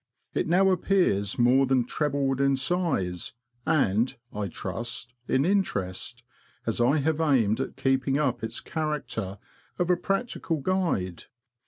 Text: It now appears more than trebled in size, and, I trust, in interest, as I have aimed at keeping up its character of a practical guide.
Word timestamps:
It 0.33 0.47
now 0.47 0.71
appears 0.71 1.37
more 1.37 1.67
than 1.67 1.85
trebled 1.85 2.41
in 2.41 2.57
size, 2.57 3.35
and, 3.67 4.17
I 4.33 4.47
trust, 4.47 5.13
in 5.27 5.45
interest, 5.45 6.23
as 6.65 6.81
I 6.81 6.97
have 6.97 7.21
aimed 7.21 7.59
at 7.61 7.77
keeping 7.77 8.17
up 8.17 8.43
its 8.43 8.61
character 8.61 9.37
of 9.77 9.91
a 9.91 9.95
practical 9.95 10.57
guide. 10.57 11.25